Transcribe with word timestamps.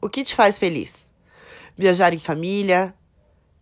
O 0.00 0.08
que 0.08 0.22
te 0.22 0.34
faz 0.34 0.58
feliz? 0.60 1.10
Viajar 1.76 2.14
em 2.14 2.18
família, 2.18 2.94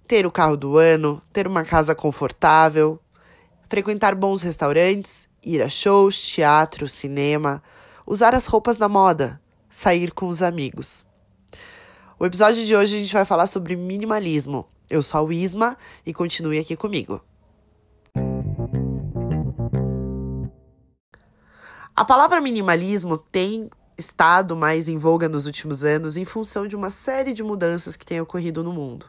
ter 0.07 0.27
o 0.27 0.31
carro 0.31 0.57
do 0.57 0.77
ano, 0.77 1.23
ter 1.33 1.47
uma 1.47 1.65
casa 1.65 1.95
confortável, 1.95 3.01
frequentar 3.71 4.15
bons 4.15 4.43
restaurantes, 4.43 5.29
ir 5.43 5.63
a 5.63 5.69
shows, 5.69 6.21
teatro, 6.21 6.89
cinema, 6.89 7.63
usar 8.07 8.35
as 8.35 8.47
roupas 8.47 8.77
da 8.77 8.87
moda, 8.89 9.41
sair 9.71 10.13
com 10.13 10.29
os 10.29 10.43
amigos. 10.43 11.07
O 12.19 12.27
episódio 12.27 12.67
de 12.67 12.77
hoje 12.77 12.97
a 12.97 13.01
gente 13.01 13.15
vai 13.15 13.25
falar 13.25 13.47
sobre 13.47 13.75
minimalismo. 13.75 14.69
Eu 14.91 15.03
sou 15.03 15.27
a 15.27 15.35
Isma 15.35 15.77
e 16.05 16.13
continue 16.13 16.59
aqui 16.59 16.77
comigo. 16.77 17.25
A 21.95 22.05
palavra 22.05 22.43
minimalismo 22.43 23.17
tem 23.17 23.71
estado 23.97 24.55
mais 24.55 24.89
em 24.89 24.99
voga 24.99 25.29
nos 25.29 25.47
últimos 25.47 25.85
anos 25.85 26.17
em 26.17 26.25
função 26.25 26.67
de 26.67 26.77
uma 26.77 26.91
série 26.91 27.33
de 27.33 27.43
mudanças 27.43 27.97
que 27.97 28.07
têm 28.07 28.21
ocorrido 28.21 28.63
no 28.63 28.73
mundo. 28.73 29.07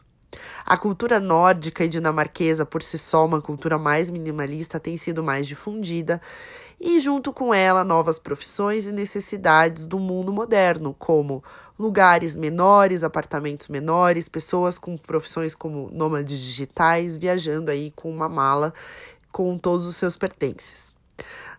A 0.64 0.76
cultura 0.76 1.18
nórdica 1.18 1.84
e 1.84 1.88
dinamarquesa, 1.88 2.66
por 2.66 2.82
si 2.82 2.98
só, 2.98 3.24
uma 3.24 3.40
cultura 3.40 3.78
mais 3.78 4.10
minimalista, 4.10 4.78
tem 4.78 4.96
sido 4.96 5.22
mais 5.22 5.46
difundida, 5.46 6.20
e 6.80 7.00
junto 7.00 7.32
com 7.32 7.52
ela, 7.52 7.82
novas 7.82 8.18
profissões 8.18 8.86
e 8.86 8.92
necessidades 8.92 9.86
do 9.86 9.98
mundo 9.98 10.32
moderno, 10.32 10.94
como 10.98 11.42
lugares 11.78 12.36
menores, 12.36 13.02
apartamentos 13.02 13.68
menores, 13.68 14.28
pessoas 14.28 14.78
com 14.78 14.96
profissões 14.96 15.54
como 15.54 15.90
nômades 15.92 16.38
digitais, 16.38 17.16
viajando 17.16 17.70
aí 17.70 17.92
com 17.96 18.10
uma 18.10 18.28
mala 18.28 18.72
com 19.32 19.56
todos 19.56 19.86
os 19.86 19.96
seus 19.96 20.16
pertences. 20.16 20.92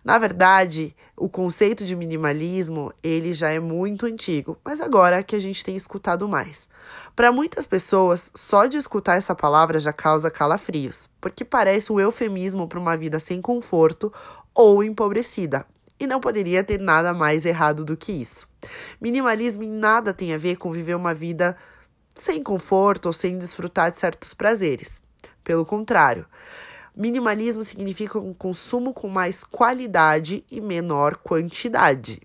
Na 0.04 0.18
verdade, 0.18 0.96
o 1.16 1.28
conceito 1.28 1.84
de 1.84 1.94
minimalismo, 1.94 2.92
ele 3.02 3.34
já 3.34 3.50
é 3.50 3.60
muito 3.60 4.06
antigo, 4.06 4.56
mas 4.64 4.80
agora 4.80 5.16
é 5.16 5.22
que 5.22 5.36
a 5.36 5.40
gente 5.40 5.62
tem 5.62 5.76
escutado 5.76 6.26
mais. 6.26 6.68
Para 7.14 7.30
muitas 7.30 7.66
pessoas, 7.66 8.30
só 8.34 8.66
de 8.66 8.78
escutar 8.78 9.16
essa 9.16 9.34
palavra 9.34 9.78
já 9.78 9.92
causa 9.92 10.30
calafrios, 10.30 11.08
porque 11.20 11.44
parece 11.44 11.92
um 11.92 12.00
eufemismo 12.00 12.66
para 12.66 12.78
uma 12.78 12.96
vida 12.96 13.18
sem 13.18 13.42
conforto 13.42 14.12
ou 14.54 14.82
empobrecida. 14.82 15.66
E 15.98 16.06
não 16.06 16.18
poderia 16.18 16.64
ter 16.64 16.80
nada 16.80 17.12
mais 17.12 17.44
errado 17.44 17.84
do 17.84 17.94
que 17.94 18.10
isso. 18.10 18.48
Minimalismo 18.98 19.62
em 19.62 19.70
nada 19.70 20.14
tem 20.14 20.32
a 20.32 20.38
ver 20.38 20.56
com 20.56 20.72
viver 20.72 20.94
uma 20.94 21.12
vida 21.12 21.54
sem 22.14 22.42
conforto 22.42 23.06
ou 23.06 23.12
sem 23.12 23.38
desfrutar 23.38 23.92
de 23.92 23.98
certos 23.98 24.32
prazeres. 24.32 25.02
Pelo 25.44 25.66
contrário, 25.66 26.24
Minimalismo 27.00 27.64
significa 27.64 28.18
um 28.18 28.34
consumo 28.34 28.92
com 28.92 29.08
mais 29.08 29.42
qualidade 29.42 30.44
e 30.50 30.60
menor 30.60 31.16
quantidade. 31.16 32.20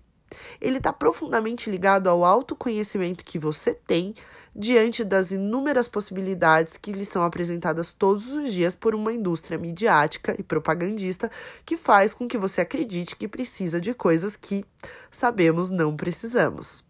Ele 0.60 0.76
está 0.76 0.92
profundamente 0.92 1.70
ligado 1.70 2.10
ao 2.10 2.22
autoconhecimento 2.22 3.24
que 3.24 3.38
você 3.38 3.72
tem 3.72 4.12
diante 4.54 5.02
das 5.02 5.30
inúmeras 5.30 5.88
possibilidades 5.88 6.76
que 6.76 6.92
lhe 6.92 7.06
são 7.06 7.22
apresentadas 7.22 7.90
todos 7.90 8.28
os 8.28 8.52
dias 8.52 8.74
por 8.74 8.94
uma 8.94 9.14
indústria 9.14 9.56
midiática 9.56 10.36
e 10.38 10.42
propagandista 10.42 11.30
que 11.64 11.78
faz 11.78 12.12
com 12.12 12.28
que 12.28 12.36
você 12.36 12.60
acredite 12.60 13.16
que 13.16 13.26
precisa 13.26 13.80
de 13.80 13.94
coisas 13.94 14.36
que 14.36 14.62
sabemos 15.10 15.70
não 15.70 15.96
precisamos. 15.96 16.84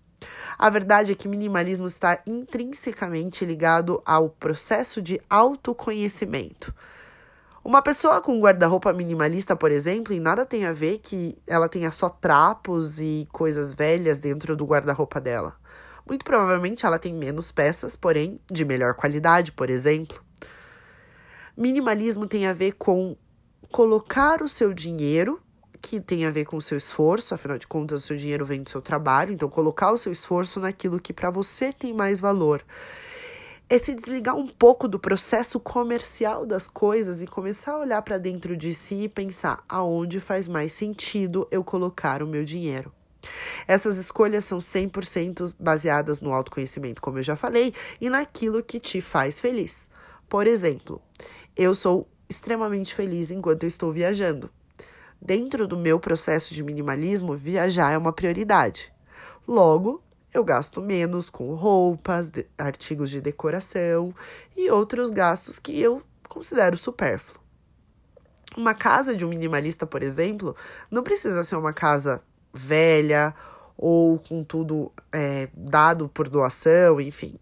A 0.59 0.69
verdade 0.69 1.13
é 1.13 1.15
que 1.15 1.29
minimalismo 1.29 1.87
está 1.87 2.21
intrinsecamente 2.27 3.45
ligado 3.45 4.03
ao 4.05 4.29
processo 4.29 5.01
de 5.01 5.21
autoconhecimento. 5.31 6.75
Uma 7.67 7.83
pessoa 7.83 8.21
com 8.21 8.39
guarda-roupa 8.39 8.93
minimalista, 8.93 9.57
por 9.57 9.73
exemplo, 9.73 10.15
em 10.15 10.21
nada 10.21 10.47
tem 10.47 10.67
a 10.67 10.73
ver 10.73 10.99
que 10.99 11.37
ela 11.49 11.69
tenha 11.69 11.91
só 11.91 12.09
trapos 12.09 13.01
e 13.01 13.27
coisas 13.33 13.75
velhas 13.75 14.21
dentro 14.21 14.55
do 14.55 14.65
guarda-roupa 14.65 15.21
dela. 15.21 15.57
Muito 16.09 16.25
provavelmente 16.25 16.87
ela 16.87 16.97
tem 16.97 17.13
menos 17.13 17.51
peças, 17.51 17.97
porém 17.97 18.41
de 18.49 18.65
melhor 18.65 18.95
qualidade, 18.95 19.51
por 19.51 19.69
exemplo. 19.69 20.23
Minimalismo 21.57 22.29
tem 22.29 22.47
a 22.47 22.53
ver 22.53 22.75
com 22.75 23.17
colocar 23.73 24.43
o 24.43 24.49
seu 24.49 24.73
dinheiro, 24.73 25.41
que 25.83 26.01
tem 26.01 26.25
a 26.25 26.31
ver 26.31 26.45
com 26.45 26.59
o 26.59 26.63
seu 26.63 26.79
esforço, 26.79 27.35
afinal 27.35 27.59
de 27.59 27.67
contas, 27.67 28.05
o 28.05 28.07
seu 28.07 28.17
dinheiro 28.17 28.47
vem 28.47 28.63
do 28.63 28.71
seu 28.71 28.81
trabalho, 28.81 29.33
então 29.33 29.49
colocar 29.49 29.91
o 29.91 29.99
seu 29.99 30.13
esforço 30.13 30.61
naquilo 30.61 31.01
que 31.01 31.13
para 31.13 31.31
você 31.31 31.73
tem 31.73 31.93
mais 31.93 32.21
valor 32.21 32.63
é 33.69 33.79
se 33.79 33.95
desligar 33.95 34.37
um 34.37 34.47
pouco 34.47 34.87
do 34.87 34.99
processo 34.99 35.59
comercial 35.59 36.47
das 36.47 36.69
coisas 36.69 37.21
e 37.21 37.27
começar 37.27 37.73
a 37.73 37.79
olhar 37.79 38.01
para 38.03 38.17
dentro 38.17 38.57
de 38.57 38.73
si 38.73 39.03
e 39.03 39.09
pensar 39.09 39.65
aonde 39.69 40.21
faz 40.21 40.47
mais 40.47 40.73
sentido 40.73 41.49
eu 41.51 41.65
colocar 41.65 42.23
o 42.23 42.27
meu 42.27 42.45
dinheiro. 42.45 42.93
Essas 43.67 43.97
escolhas 43.97 44.45
são 44.45 44.59
100% 44.59 45.55
baseadas 45.59 46.21
no 46.21 46.33
autoconhecimento, 46.33 47.03
como 47.03 47.19
eu 47.19 47.25
já 47.25 47.35
falei, 47.35 47.75
e 48.01 48.09
naquilo 48.09 48.63
que 48.63 48.79
te 48.79 49.01
faz 49.01 49.41
feliz. 49.41 49.91
Por 50.29 50.47
exemplo, 50.47 51.03
eu 51.57 51.75
sou 51.75 52.09
extremamente 52.29 52.95
feliz 52.95 53.33
enquanto 53.33 53.65
eu 53.65 53.69
estou 53.69 53.93
viajando. 53.93 54.49
Dentro 55.21 55.67
do 55.67 55.77
meu 55.77 55.99
processo 55.99 56.55
de 56.55 56.63
minimalismo, 56.63 57.37
viajar 57.37 57.91
é 57.91 57.99
uma 57.99 58.13
prioridade. 58.13 58.93
Logo, 59.47 60.03
eu 60.33 60.45
gasto 60.45 60.81
menos 60.81 61.31
com 61.31 61.55
roupas, 61.55 62.31
de, 62.31 62.47
artigos 62.59 63.11
de 63.11 63.21
decoração 63.21 64.15
e 64.57 64.71
outros 64.71 65.11
gastos 65.11 65.59
que 65.59 65.81
eu 65.81 66.03
considero 66.29 66.77
supérfluo. 66.77 67.41
Uma 68.57 68.75
casa 68.75 69.15
de 69.15 69.25
um 69.25 69.29
minimalista, 69.29 69.87
por 69.87 70.03
exemplo, 70.03 70.57
não 70.91 71.03
precisa 71.03 71.45
ser 71.45 71.57
uma 71.57 71.73
casa 71.73 72.23
velha 72.53 73.35
ou 73.77 74.19
com 74.19 74.43
tudo 74.43 74.91
é, 75.13 75.49
dado 75.55 76.09
por 76.09 76.29
doação, 76.29 77.01
enfim. 77.01 77.39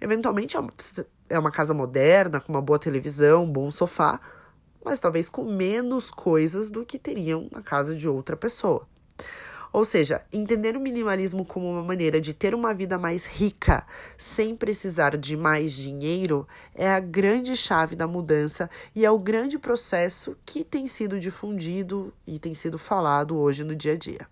Eventualmente 0.00 0.56
é 0.56 0.60
uma, 0.60 0.72
é 1.28 1.50
casa 1.50 1.74
moderna, 1.74 2.40
com 2.40 2.52
uma 2.52 2.62
boa 2.62 2.78
televisão, 2.78 3.44
um 3.44 3.52
bom 3.52 3.70
sofá, 3.70 4.20
mas 4.84 5.00
talvez 5.00 5.28
com 5.28 5.44
menos 5.44 6.10
coisas 6.10 6.70
do 6.70 6.84
que 6.84 6.98
teriam 6.98 7.48
na 7.50 7.62
casa 7.62 7.94
de 7.94 8.08
outra 8.08 8.36
pessoa. 8.36 8.86
Ou 9.74 9.84
seja, 9.84 10.24
entender 10.32 10.76
o 10.76 10.80
minimalismo 10.80 11.44
como 11.44 11.68
uma 11.68 11.82
maneira 11.82 12.20
de 12.20 12.32
ter 12.32 12.54
uma 12.54 12.72
vida 12.72 12.96
mais 12.96 13.26
rica 13.26 13.84
sem 14.16 14.54
precisar 14.54 15.16
de 15.16 15.36
mais 15.36 15.72
dinheiro 15.72 16.46
é 16.76 16.88
a 16.88 17.00
grande 17.00 17.56
chave 17.56 17.96
da 17.96 18.06
mudança 18.06 18.70
e 18.94 19.04
é 19.04 19.10
o 19.10 19.18
grande 19.18 19.58
processo 19.58 20.36
que 20.46 20.62
tem 20.62 20.86
sido 20.86 21.18
difundido 21.18 22.14
e 22.24 22.38
tem 22.38 22.54
sido 22.54 22.78
falado 22.78 23.36
hoje 23.36 23.64
no 23.64 23.74
dia 23.74 23.94
a 23.94 23.98
dia. 23.98 24.28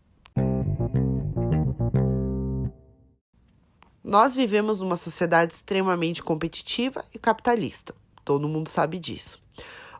Nós 4.05 4.37
vivemos 4.37 4.79
numa 4.79 4.95
sociedade 4.95 5.55
extremamente 5.55 6.23
competitiva 6.23 7.05
e 7.13 7.19
capitalista. 7.19 7.93
Todo 8.25 8.47
mundo 8.47 8.69
sabe 8.69 8.97
disso. 8.97 9.42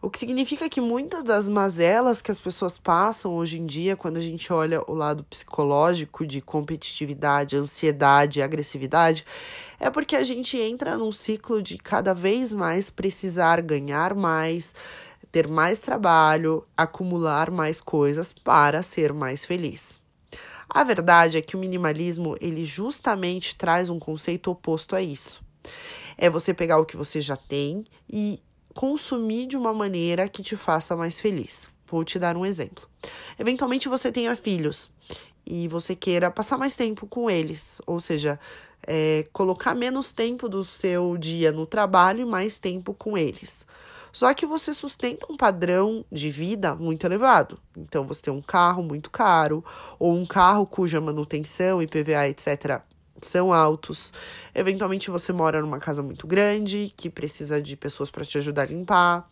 O 0.05 0.11
que 0.11 0.19
significa 0.19 0.69
que 0.69 0.81
muitas 0.81 1.23
das 1.23 1.47
mazelas 1.47 2.21
que 2.21 2.33
as 2.33 2.41
pessoas 2.41 2.77
passam 2.77 3.37
hoje 3.37 3.61
em 3.61 3.65
dia, 3.65 3.95
quando 3.95 4.17
a 4.17 4.21
gente 4.21 4.53
olha 4.53 4.83
o 4.91 4.95
lado 4.95 5.23
psicológico 5.23 6.27
de 6.27 6.41
competitividade, 6.41 7.55
ansiedade, 7.55 8.43
agressividade, 8.43 9.25
é 9.79 9.89
porque 9.91 10.17
a 10.17 10.25
gente 10.25 10.59
entra 10.59 10.99
num 10.99 11.13
ciclo 11.13 11.63
de 11.63 11.79
cada 11.79 12.13
vez 12.13 12.53
mais 12.53 12.91
precisar 12.91 13.63
ganhar 13.63 14.13
mais, 14.13 14.75
ter 15.31 15.47
mais 15.47 15.79
trabalho, 15.79 16.67
acumular 16.77 17.49
mais 17.49 17.81
coisas 17.81 18.33
para 18.33 18.83
ser 18.83 19.13
mais 19.13 19.45
feliz. 19.45 20.01
A 20.69 20.83
verdade 20.83 21.37
é 21.37 21.41
que 21.41 21.55
o 21.55 21.61
minimalismo, 21.61 22.37
ele 22.41 22.65
justamente 22.65 23.55
traz 23.55 23.89
um 23.89 24.01
conceito 24.01 24.51
oposto 24.51 24.97
a 24.97 25.01
isso. 25.01 25.41
É 26.19 26.29
você 26.29 26.53
pegar 26.53 26.79
o 26.79 26.85
que 26.85 26.97
você 26.97 27.21
já 27.21 27.37
tem 27.37 27.85
e 28.11 28.43
consumir 28.75 29.47
de 29.47 29.57
uma 29.57 29.73
maneira 29.73 30.29
que 30.29 30.43
te 30.43 30.57
faça 30.57 30.97
mais 30.97 31.21
feliz. 31.21 31.71
Vou 31.87 32.05
te 32.05 32.19
dar 32.19 32.37
um 32.37 32.47
exemplo. 32.47 32.89
Eventualmente 33.39 33.89
você 33.89 34.11
tenha 34.11 34.35
filhos 34.35 34.91
e 35.45 35.69
você 35.69 35.95
queira 35.95 36.31
passar 36.31 36.57
mais 36.57 36.77
tempo 36.77 37.07
com 37.07 37.29
eles, 37.29 37.81
ou 37.87 38.01
seja, 38.01 38.39
é, 38.87 39.27
colocar 39.33 39.75
menos 39.75 40.13
tempo 40.13 40.49
do 40.49 40.65
seu 40.65 41.17
dia 41.17 41.53
no 41.53 41.67
trabalho 41.67 42.23
e 42.23 42.25
mais 42.25 42.59
tempo 42.59 42.95
com 42.95 43.17
eles. 43.17 43.67
Só 44.13 44.33
que 44.35 44.45
você 44.45 44.75
sustenta 44.75 45.27
um 45.33 45.37
padrão 45.37 46.05
de 46.13 46.29
vida 46.29 46.75
muito 46.75 47.05
elevado. 47.05 47.59
Então, 47.75 48.07
você 48.07 48.21
tem 48.21 48.33
um 48.33 48.43
carro 48.43 48.83
muito 48.83 49.11
caro, 49.11 49.65
ou 49.99 50.15
um 50.15 50.27
carro 50.27 50.67
cuja 50.67 51.01
manutenção, 51.01 51.83
IPVA, 51.83 52.29
etc., 52.29 52.83
são 53.27 53.53
altos. 53.53 54.13
Eventualmente 54.55 55.11
você 55.11 55.33
mora 55.33 55.61
numa 55.61 55.79
casa 55.79 56.03
muito 56.03 56.27
grande 56.27 56.93
que 56.97 57.09
precisa 57.11 57.61
de 57.61 57.77
pessoas 57.77 58.11
para 58.11 58.25
te 58.25 58.39
ajudar 58.39 58.63
a 58.63 58.67
limpar, 58.67 59.29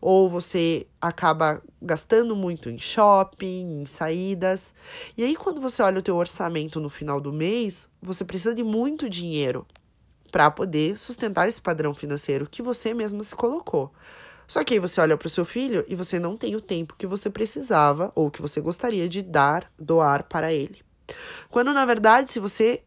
ou 0.00 0.28
você 0.28 0.86
acaba 1.00 1.62
gastando 1.80 2.36
muito 2.36 2.68
em 2.68 2.78
shopping, 2.78 3.82
em 3.82 3.86
saídas. 3.86 4.74
E 5.16 5.24
aí 5.24 5.34
quando 5.34 5.60
você 5.60 5.82
olha 5.82 6.00
o 6.00 6.02
teu 6.02 6.16
orçamento 6.16 6.78
no 6.78 6.90
final 6.90 7.20
do 7.20 7.32
mês, 7.32 7.88
você 8.02 8.24
precisa 8.24 8.54
de 8.54 8.62
muito 8.62 9.08
dinheiro 9.08 9.66
para 10.30 10.50
poder 10.50 10.98
sustentar 10.98 11.48
esse 11.48 11.62
padrão 11.62 11.94
financeiro 11.94 12.48
que 12.50 12.60
você 12.60 12.92
mesmo 12.92 13.22
se 13.22 13.34
colocou. 13.34 13.92
Só 14.46 14.62
que 14.62 14.74
aí 14.74 14.80
você 14.80 15.00
olha 15.00 15.16
para 15.16 15.26
o 15.26 15.30
seu 15.30 15.44
filho 15.44 15.84
e 15.88 15.94
você 15.94 16.18
não 16.18 16.36
tem 16.36 16.54
o 16.54 16.60
tempo 16.60 16.96
que 16.98 17.06
você 17.06 17.30
precisava 17.30 18.12
ou 18.14 18.30
que 18.30 18.42
você 18.42 18.60
gostaria 18.60 19.08
de 19.08 19.22
dar, 19.22 19.70
doar 19.78 20.24
para 20.24 20.52
ele. 20.52 20.82
Quando 21.48 21.72
na 21.72 21.86
verdade, 21.86 22.30
se 22.30 22.38
você 22.38 22.82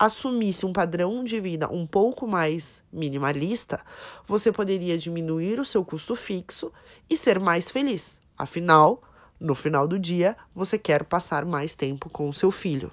assumisse 0.00 0.64
um 0.64 0.72
padrão 0.72 1.22
de 1.22 1.38
vida 1.38 1.70
um 1.70 1.86
pouco 1.86 2.26
mais 2.26 2.82
minimalista, 2.90 3.84
você 4.24 4.50
poderia 4.50 4.96
diminuir 4.96 5.60
o 5.60 5.64
seu 5.64 5.84
custo 5.84 6.16
fixo 6.16 6.72
e 7.08 7.14
ser 7.18 7.38
mais 7.38 7.70
feliz. 7.70 8.18
Afinal, 8.38 9.02
no 9.38 9.54
final 9.54 9.86
do 9.86 9.98
dia, 9.98 10.34
você 10.54 10.78
quer 10.78 11.04
passar 11.04 11.44
mais 11.44 11.74
tempo 11.74 12.08
com 12.08 12.26
o 12.30 12.32
seu 12.32 12.50
filho. 12.50 12.90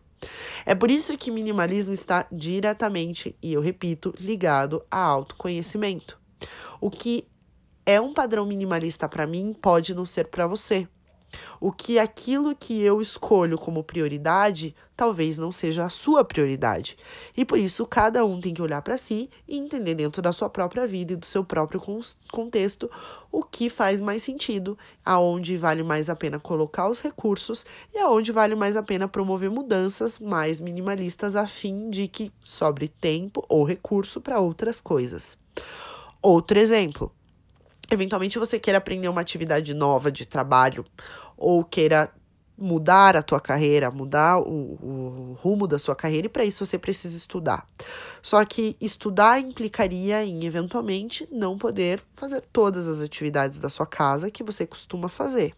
É 0.66 0.76
por 0.76 0.92
isso 0.92 1.18
que 1.18 1.32
minimalismo 1.32 1.94
está 1.94 2.28
diretamente, 2.30 3.34
e 3.42 3.54
eu 3.54 3.62
repito, 3.62 4.14
ligado 4.20 4.84
a 4.92 5.00
autoconhecimento. 5.00 6.20
O 6.82 6.90
que 6.90 7.26
é 7.86 8.02
um 8.02 8.14
padrão 8.14 8.46
minimalista 8.46 9.08
para 9.08 9.26
mim 9.26 9.56
pode 9.62 9.94
não 9.94 10.06
ser 10.06 10.28
para 10.28 10.46
você. 10.46 10.86
O 11.60 11.72
que 11.72 12.00
aquilo 12.00 12.56
que 12.56 12.82
eu 12.82 13.02
escolho 13.02 13.58
como 13.58 13.84
prioridade 13.84 14.76
talvez 14.98 15.38
não 15.38 15.52
seja 15.52 15.86
a 15.86 15.90
sua 15.90 16.26
prioridade. 16.26 16.98
E 17.38 17.46
por 17.46 17.60
isso 17.60 17.86
cada 17.86 18.26
um 18.26 18.42
tem 18.42 18.52
que 18.52 18.62
olhar 18.62 18.82
para 18.82 18.98
si 18.98 19.30
e 19.48 19.56
entender 19.56 19.94
dentro 19.94 20.24
da 20.24 20.32
sua 20.32 20.50
própria 20.50 20.88
vida 20.88 21.14
e 21.14 21.16
do 21.16 21.26
seu 21.26 21.44
próprio 21.44 21.80
contexto 22.32 22.90
o 23.32 23.44
que 23.44 23.70
faz 23.70 24.02
mais 24.02 24.24
sentido, 24.24 24.76
aonde 25.06 25.56
vale 25.56 25.84
mais 25.84 26.10
a 26.10 26.16
pena 26.16 26.40
colocar 26.40 26.90
os 26.90 27.00
recursos 27.00 27.64
e 27.94 28.00
aonde 28.00 28.32
vale 28.32 28.56
mais 28.56 28.76
a 28.76 28.82
pena 28.82 29.08
promover 29.08 29.52
mudanças 29.52 30.18
mais 30.18 30.60
minimalistas 30.60 31.36
a 31.36 31.46
fim 31.46 31.92
de 31.92 32.08
que 32.08 32.32
sobre 32.44 32.88
tempo 32.88 33.46
ou 33.48 33.64
recurso 33.64 34.20
para 34.20 34.40
outras 34.40 34.82
coisas. 34.82 35.38
Outro 36.20 36.58
exemplo, 36.58 37.12
eventualmente 37.92 38.40
você 38.40 38.60
queira 38.60 38.78
aprender 38.78 39.08
uma 39.08 39.22
atividade 39.22 39.74
nova 39.74 40.12
de 40.12 40.26
trabalho 40.26 40.86
ou 41.38 41.64
queira 41.64 42.12
mudar 42.58 43.16
a 43.16 43.22
tua 43.22 43.40
carreira, 43.40 43.92
mudar 43.92 44.40
o, 44.40 44.44
o 44.82 45.38
rumo 45.42 45.68
da 45.68 45.78
sua 45.78 45.96
carreira, 45.96 46.26
e 46.26 46.30
para 46.30 46.44
isso 46.44 46.66
você 46.66 46.78
precisa 46.78 47.16
estudar. 47.16 47.70
Só 48.22 48.44
que 48.44 48.76
estudar 48.82 49.40
implicaria 49.40 50.26
em, 50.26 50.44
eventualmente, 50.44 51.28
não 51.32 51.58
poder 51.58 52.02
fazer 52.16 52.42
todas 52.52 52.88
as 52.88 53.00
atividades 53.00 53.60
da 53.60 53.70
sua 53.70 53.86
casa 53.86 54.32
que 54.32 54.44
você 54.44 54.66
costuma 54.66 55.08
fazer. 55.08 55.54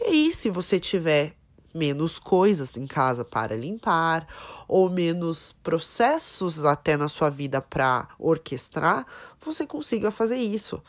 E 0.00 0.04
aí, 0.04 0.32
se 0.32 0.50
você 0.50 0.80
tiver 0.80 1.34
menos 1.76 2.18
coisas 2.18 2.76
em 2.76 2.86
casa 2.86 3.24
para 3.24 3.54
limpar, 3.54 4.26
ou 4.66 4.88
menos 4.90 5.54
processos 5.62 6.64
até 6.64 6.96
na 6.96 7.08
sua 7.08 7.30
vida 7.30 7.60
para 7.60 8.08
orquestrar, 8.18 9.06
você 9.46 9.64
consiga 9.64 10.10
fazer 10.10 10.36
isso. 10.36 10.82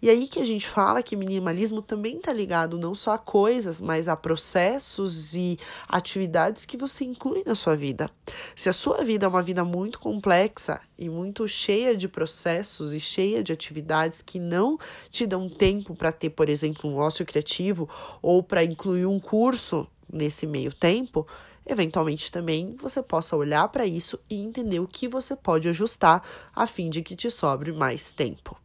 E 0.00 0.08
aí 0.08 0.26
que 0.28 0.40
a 0.40 0.44
gente 0.44 0.66
fala 0.66 1.02
que 1.02 1.16
minimalismo 1.16 1.82
também 1.82 2.16
está 2.16 2.32
ligado 2.32 2.78
não 2.78 2.94
só 2.94 3.12
a 3.12 3.18
coisas, 3.18 3.80
mas 3.80 4.06
a 4.06 4.16
processos 4.16 5.34
e 5.34 5.58
atividades 5.88 6.64
que 6.64 6.76
você 6.76 7.04
inclui 7.04 7.42
na 7.44 7.54
sua 7.54 7.76
vida. 7.76 8.10
Se 8.54 8.68
a 8.68 8.72
sua 8.72 9.02
vida 9.04 9.26
é 9.26 9.28
uma 9.28 9.42
vida 9.42 9.64
muito 9.64 9.98
complexa 9.98 10.80
e 10.96 11.08
muito 11.08 11.46
cheia 11.48 11.96
de 11.96 12.08
processos 12.08 12.94
e 12.94 13.00
cheia 13.00 13.42
de 13.42 13.52
atividades 13.52 14.22
que 14.22 14.38
não 14.38 14.78
te 15.10 15.26
dão 15.26 15.48
tempo 15.48 15.94
para 15.94 16.12
ter, 16.12 16.30
por 16.30 16.48
exemplo, 16.48 16.88
um 16.88 16.96
ócio 16.96 17.26
criativo 17.26 17.88
ou 18.22 18.42
para 18.42 18.62
incluir 18.62 19.06
um 19.06 19.18
curso 19.18 19.88
nesse 20.14 20.46
meio 20.46 20.72
tempo, 20.72 21.26
eventualmente 21.66 22.30
também 22.30 22.76
você 22.76 23.02
possa 23.02 23.36
olhar 23.36 23.68
para 23.68 23.86
isso 23.86 24.18
e 24.30 24.40
entender 24.40 24.80
o 24.80 24.88
que 24.88 25.08
você 25.08 25.34
pode 25.34 25.68
ajustar 25.68 26.22
a 26.54 26.66
fim 26.66 26.88
de 26.88 27.02
que 27.02 27.16
te 27.16 27.30
sobre 27.30 27.72
mais 27.72 28.12
tempo. 28.12 28.56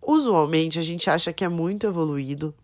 Usualmente 0.00 0.78
a 0.78 0.82
gente 0.82 1.10
acha 1.10 1.32
que 1.32 1.44
é 1.44 1.48
muito 1.48 1.86
evoluído 1.86 2.54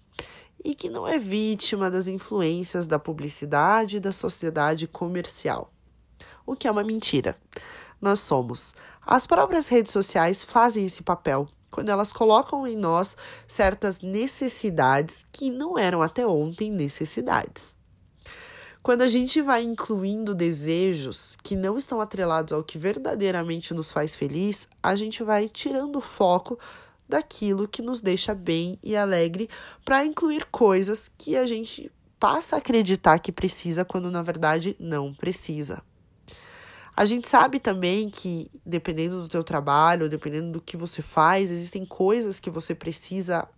e 0.64 0.76
que 0.76 0.88
não 0.88 1.06
é 1.08 1.18
vítima 1.18 1.90
das 1.90 2.06
influências 2.06 2.86
da 2.86 2.98
publicidade 2.98 3.96
e 3.96 4.00
da 4.00 4.12
sociedade 4.12 4.86
comercial. 4.86 5.72
O 6.46 6.54
que 6.54 6.68
é 6.68 6.70
uma 6.70 6.84
mentira. 6.84 7.36
Nós 8.00 8.20
somos. 8.20 8.74
As 9.04 9.26
próprias 9.26 9.66
redes 9.66 9.92
sociais 9.92 10.44
fazem 10.44 10.86
esse 10.86 11.02
papel 11.02 11.48
quando 11.72 11.88
elas 11.88 12.12
colocam 12.12 12.64
em 12.66 12.76
nós 12.76 13.16
certas 13.48 14.00
necessidades 14.00 15.26
que 15.32 15.50
não 15.50 15.76
eram 15.76 16.02
até 16.02 16.24
ontem 16.24 16.70
necessidades. 16.70 17.74
Quando 18.82 19.02
a 19.02 19.08
gente 19.08 19.40
vai 19.40 19.62
incluindo 19.62 20.34
desejos 20.34 21.36
que 21.42 21.56
não 21.56 21.78
estão 21.78 22.00
atrelados 22.00 22.52
ao 22.52 22.62
que 22.62 22.76
verdadeiramente 22.76 23.72
nos 23.72 23.90
faz 23.90 24.14
feliz, 24.14 24.68
a 24.82 24.94
gente 24.94 25.22
vai 25.24 25.48
tirando 25.48 25.96
o 25.96 26.02
foco 26.02 26.58
daquilo 27.08 27.68
que 27.68 27.80
nos 27.80 28.00
deixa 28.00 28.34
bem 28.34 28.78
e 28.82 28.96
alegre 28.96 29.48
para 29.84 30.04
incluir 30.04 30.46
coisas 30.50 31.10
que 31.16 31.36
a 31.36 31.46
gente 31.46 31.90
passa 32.18 32.56
a 32.56 32.58
acreditar 32.58 33.18
que 33.18 33.32
precisa 33.32 33.84
quando 33.84 34.10
na 34.10 34.22
verdade 34.22 34.76
não 34.78 35.14
precisa. 35.14 35.82
A 36.96 37.06
gente 37.06 37.28
sabe 37.28 37.58
também 37.58 38.10
que, 38.10 38.50
dependendo 38.64 39.22
do 39.22 39.28
teu 39.28 39.42
trabalho, 39.42 40.10
dependendo 40.10 40.52
do 40.52 40.60
que 40.60 40.76
você 40.76 41.00
faz, 41.00 41.50
existem 41.50 41.86
coisas 41.86 42.38
que 42.38 42.50
você 42.50 42.74
precisa 42.74 43.48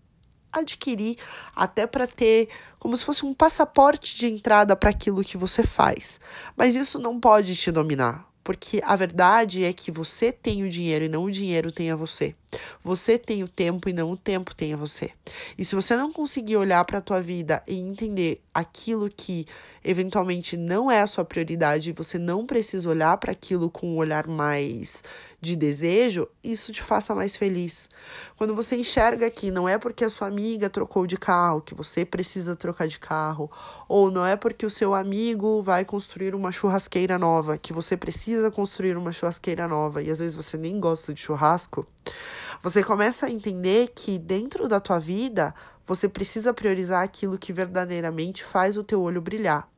adquirir 0.52 1.16
até 1.54 1.86
para 1.86 2.06
ter 2.06 2.48
como 2.78 2.96
se 2.96 3.04
fosse 3.04 3.26
um 3.26 3.34
passaporte 3.34 4.16
de 4.16 4.26
entrada 4.26 4.76
para 4.76 4.90
aquilo 4.90 5.24
que 5.24 5.36
você 5.36 5.64
faz. 5.64 6.20
Mas 6.56 6.76
isso 6.76 6.98
não 6.98 7.18
pode 7.18 7.56
te 7.56 7.72
dominar. 7.72 8.33
Porque 8.44 8.82
a 8.84 8.94
verdade 8.94 9.64
é 9.64 9.72
que 9.72 9.90
você 9.90 10.30
tem 10.30 10.62
o 10.62 10.68
dinheiro 10.68 11.06
e 11.06 11.08
não 11.08 11.24
o 11.24 11.30
dinheiro 11.30 11.72
tem 11.72 11.90
a 11.90 11.96
você. 11.96 12.34
Você 12.82 13.18
tem 13.18 13.42
o 13.42 13.48
tempo 13.48 13.88
e 13.88 13.92
não 13.92 14.12
o 14.12 14.16
tempo 14.16 14.54
tem 14.54 14.74
a 14.74 14.76
você. 14.76 15.10
E 15.56 15.64
se 15.64 15.74
você 15.74 15.96
não 15.96 16.12
conseguir 16.12 16.56
olhar 16.58 16.84
para 16.84 16.98
a 16.98 17.00
tua 17.00 17.22
vida 17.22 17.62
e 17.66 17.74
entender 17.74 18.42
aquilo 18.52 19.10
que 19.10 19.46
eventualmente 19.82 20.56
não 20.56 20.90
é 20.90 21.00
a 21.00 21.06
sua 21.06 21.24
prioridade, 21.24 21.92
você 21.92 22.18
não 22.18 22.46
precisa 22.46 22.88
olhar 22.88 23.16
para 23.16 23.32
aquilo 23.32 23.70
com 23.70 23.88
um 23.88 23.96
olhar 23.96 24.26
mais 24.26 25.02
de 25.44 25.54
desejo, 25.54 26.26
isso 26.42 26.72
te 26.72 26.82
faça 26.82 27.14
mais 27.14 27.36
feliz. 27.36 27.88
Quando 28.36 28.54
você 28.54 28.76
enxerga 28.76 29.30
que 29.30 29.50
não 29.50 29.68
é 29.68 29.76
porque 29.78 30.04
a 30.04 30.10
sua 30.10 30.28
amiga 30.28 30.70
trocou 30.70 31.06
de 31.06 31.16
carro 31.16 31.60
que 31.60 31.74
você 31.74 32.04
precisa 32.04 32.56
trocar 32.56 32.88
de 32.88 32.98
carro, 32.98 33.50
ou 33.88 34.10
não 34.10 34.24
é 34.24 34.34
porque 34.34 34.64
o 34.64 34.70
seu 34.70 34.94
amigo 34.94 35.62
vai 35.62 35.84
construir 35.84 36.34
uma 36.34 36.50
churrasqueira 36.50 37.18
nova 37.18 37.58
que 37.58 37.72
você 37.72 37.96
precisa 37.96 38.50
construir 38.50 38.96
uma 38.96 39.12
churrasqueira 39.12 39.68
nova 39.68 40.02
e 40.02 40.10
às 40.10 40.18
vezes 40.18 40.34
você 40.34 40.56
nem 40.56 40.80
gosta 40.80 41.12
de 41.12 41.20
churrasco, 41.20 41.86
você 42.62 42.82
começa 42.82 43.26
a 43.26 43.30
entender 43.30 43.92
que 43.94 44.18
dentro 44.18 44.66
da 44.66 44.80
tua 44.80 44.98
vida 44.98 45.54
você 45.86 46.08
precisa 46.08 46.54
priorizar 46.54 47.02
aquilo 47.02 47.38
que 47.38 47.52
verdadeiramente 47.52 48.42
faz 48.42 48.78
o 48.78 48.82
teu 48.82 49.02
olho 49.02 49.20
brilhar. 49.20 49.68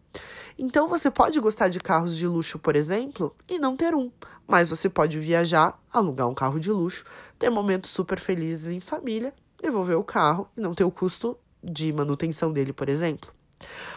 Então 0.58 0.88
você 0.88 1.10
pode 1.10 1.38
gostar 1.38 1.68
de 1.68 1.78
carros 1.78 2.16
de 2.16 2.26
luxo, 2.26 2.58
por 2.58 2.76
exemplo, 2.76 3.34
e 3.48 3.58
não 3.58 3.76
ter 3.76 3.94
um, 3.94 4.10
mas 4.46 4.70
você 4.70 4.88
pode 4.88 5.18
viajar, 5.18 5.78
alugar 5.92 6.26
um 6.28 6.34
carro 6.34 6.58
de 6.58 6.72
luxo, 6.72 7.04
ter 7.38 7.50
momentos 7.50 7.90
super 7.90 8.18
felizes 8.18 8.72
em 8.72 8.80
família, 8.80 9.34
devolver 9.60 9.98
o 9.98 10.04
carro 10.04 10.48
e 10.56 10.60
não 10.60 10.74
ter 10.74 10.84
o 10.84 10.90
custo 10.90 11.36
de 11.62 11.92
manutenção 11.92 12.50
dele, 12.50 12.72
por 12.72 12.88
exemplo. 12.88 13.30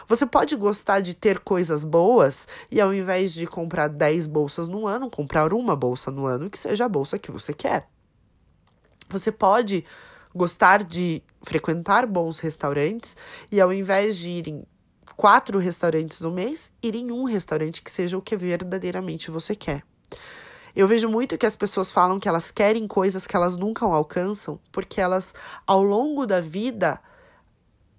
Você 0.06 0.26
pode 0.26 0.54
gostar 0.56 1.00
de 1.00 1.14
ter 1.14 1.38
coisas 1.40 1.82
boas 1.82 2.46
e 2.70 2.80
ao 2.80 2.92
invés 2.92 3.32
de 3.32 3.46
comprar 3.46 3.88
10 3.88 4.26
bolsas 4.26 4.68
no 4.68 4.86
ano, 4.86 5.10
comprar 5.10 5.52
uma 5.54 5.76
bolsa 5.76 6.10
no 6.10 6.26
ano 6.26 6.50
que 6.50 6.58
seja 6.58 6.84
a 6.84 6.88
bolsa 6.88 7.18
que 7.18 7.30
você 7.30 7.54
quer. 7.54 7.88
Você 9.08 9.32
pode 9.32 9.84
gostar 10.34 10.84
de 10.84 11.22
frequentar 11.42 12.06
bons 12.06 12.38
restaurantes 12.38 13.16
e 13.50 13.60
ao 13.60 13.72
invés 13.72 14.16
de 14.16 14.28
ir 14.28 14.48
em 14.48 14.64
quatro 15.20 15.58
restaurantes 15.58 16.22
no 16.22 16.30
mês, 16.30 16.72
ir 16.82 16.94
em 16.94 17.12
um 17.12 17.24
restaurante 17.24 17.82
que 17.82 17.92
seja 17.92 18.16
o 18.16 18.22
que 18.22 18.34
verdadeiramente 18.34 19.30
você 19.30 19.54
quer. 19.54 19.82
Eu 20.74 20.88
vejo 20.88 21.10
muito 21.10 21.36
que 21.36 21.44
as 21.44 21.54
pessoas 21.54 21.92
falam 21.92 22.18
que 22.18 22.26
elas 22.26 22.50
querem 22.50 22.88
coisas 22.88 23.26
que 23.26 23.36
elas 23.36 23.54
nunca 23.54 23.84
alcançam, 23.84 24.58
porque 24.72 24.98
elas, 24.98 25.34
ao 25.66 25.82
longo 25.82 26.24
da 26.24 26.40
vida, 26.40 26.98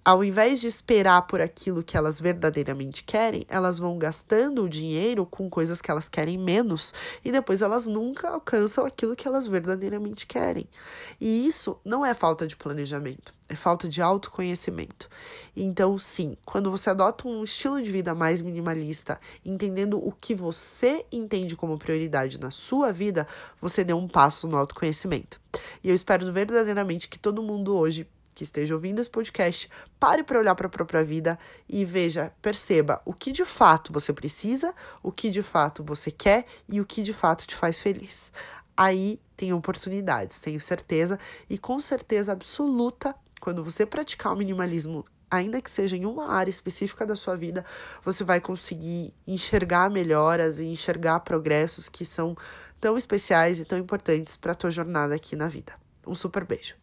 ao 0.04 0.24
invés 0.24 0.60
de 0.60 0.66
esperar 0.66 1.22
por 1.22 1.40
aquilo 1.40 1.82
que 1.82 1.96
elas 1.96 2.20
verdadeiramente 2.20 3.04
querem, 3.04 3.44
elas 3.48 3.78
vão 3.78 3.96
gastando 3.96 4.64
o 4.64 4.68
dinheiro 4.68 5.24
com 5.24 5.48
coisas 5.48 5.80
que 5.80 5.90
elas 5.92 6.08
querem 6.08 6.36
menos 6.36 6.92
e 7.24 7.30
depois 7.30 7.62
elas 7.62 7.86
nunca 7.86 8.28
alcançam 8.28 8.84
aquilo 8.84 9.14
que 9.14 9.28
elas 9.28 9.46
verdadeiramente 9.46 10.26
querem. 10.26 10.66
E 11.20 11.46
isso 11.46 11.78
não 11.84 12.04
é 12.04 12.14
falta 12.14 12.48
de 12.48 12.56
planejamento, 12.56 13.32
é 13.48 13.54
falta 13.54 13.88
de 13.88 14.02
autoconhecimento. 14.02 15.08
Então, 15.56 15.96
sim, 15.96 16.36
quando 16.44 16.68
você 16.68 16.90
adota 16.90 17.28
um 17.28 17.44
estilo 17.44 17.80
de 17.80 17.90
vida 17.90 18.12
mais 18.12 18.42
minimalista, 18.42 19.20
entendendo 19.44 20.04
o 20.04 20.10
que 20.10 20.34
você 20.34 21.06
entende 21.12 21.54
como 21.54 21.78
prioridade 21.78 22.40
na 22.40 22.50
sua 22.50 22.92
vida, 22.92 23.24
você 23.60 23.84
deu 23.84 23.98
um 23.98 24.08
passo 24.08 24.48
no 24.48 24.56
autoconhecimento. 24.56 25.40
E 25.84 25.88
eu 25.90 25.94
espero 25.94 26.32
verdadeiramente 26.32 27.08
que 27.08 27.18
todo 27.18 27.42
mundo 27.42 27.76
hoje 27.76 28.04
que 28.32 28.44
esteja 28.44 28.74
ouvindo 28.74 29.00
esse 29.00 29.10
podcast, 29.10 29.68
pare 29.98 30.22
para 30.22 30.38
olhar 30.38 30.54
para 30.54 30.66
a 30.66 30.70
própria 30.70 31.04
vida 31.04 31.38
e 31.68 31.84
veja, 31.84 32.32
perceba 32.40 33.00
o 33.04 33.12
que 33.12 33.32
de 33.32 33.44
fato 33.44 33.92
você 33.92 34.12
precisa, 34.12 34.74
o 35.02 35.12
que 35.12 35.30
de 35.30 35.42
fato 35.42 35.84
você 35.84 36.10
quer 36.10 36.44
e 36.68 36.80
o 36.80 36.86
que 36.86 37.02
de 37.02 37.12
fato 37.12 37.46
te 37.46 37.54
faz 37.54 37.80
feliz. 37.80 38.32
Aí 38.76 39.20
tem 39.36 39.52
oportunidades, 39.52 40.38
tenho 40.38 40.60
certeza, 40.60 41.18
e 41.48 41.58
com 41.58 41.78
certeza 41.80 42.32
absoluta, 42.32 43.14
quando 43.40 43.62
você 43.62 43.84
praticar 43.84 44.32
o 44.32 44.36
minimalismo 44.36 45.04
ainda 45.32 45.62
que 45.62 45.70
seja 45.70 45.96
em 45.96 46.04
uma 46.04 46.28
área 46.28 46.50
específica 46.50 47.06
da 47.06 47.16
sua 47.16 47.34
vida, 47.36 47.64
você 48.02 48.22
vai 48.22 48.40
conseguir 48.40 49.14
enxergar 49.26 49.90
melhoras 49.90 50.60
e 50.60 50.66
enxergar 50.66 51.20
progressos 51.20 51.88
que 51.88 52.04
são 52.04 52.36
tão 52.78 52.98
especiais 52.98 53.58
e 53.58 53.64
tão 53.64 53.78
importantes 53.78 54.36
para 54.36 54.52
a 54.52 54.54
tua 54.54 54.70
jornada 54.70 55.14
aqui 55.14 55.34
na 55.34 55.48
vida. 55.48 55.72
Um 56.06 56.14
super 56.14 56.44
beijo. 56.44 56.81